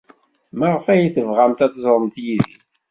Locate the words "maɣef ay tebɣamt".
0.57-1.63